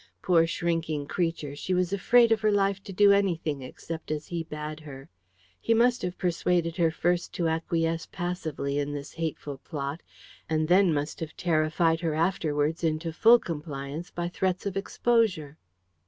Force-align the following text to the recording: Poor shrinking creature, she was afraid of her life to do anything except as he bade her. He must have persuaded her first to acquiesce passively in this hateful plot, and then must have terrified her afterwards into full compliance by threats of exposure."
Poor 0.23 0.47
shrinking 0.47 1.05
creature, 1.05 1.55
she 1.55 1.75
was 1.75 1.93
afraid 1.93 2.31
of 2.31 2.41
her 2.41 2.51
life 2.51 2.81
to 2.83 2.91
do 2.91 3.11
anything 3.11 3.61
except 3.61 4.09
as 4.09 4.25
he 4.25 4.41
bade 4.43 4.79
her. 4.79 5.09
He 5.59 5.75
must 5.75 6.01
have 6.01 6.17
persuaded 6.17 6.75
her 6.77 6.89
first 6.89 7.35
to 7.35 7.47
acquiesce 7.47 8.07
passively 8.07 8.79
in 8.79 8.93
this 8.93 9.13
hateful 9.13 9.59
plot, 9.59 10.01
and 10.49 10.67
then 10.67 10.91
must 10.91 11.19
have 11.19 11.37
terrified 11.37 11.99
her 11.99 12.15
afterwards 12.15 12.83
into 12.83 13.13
full 13.13 13.37
compliance 13.37 14.09
by 14.09 14.27
threats 14.27 14.65
of 14.65 14.75
exposure." 14.75 15.59